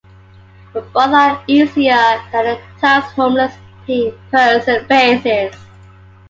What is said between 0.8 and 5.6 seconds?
both are easier than the tasks a homeless person faces.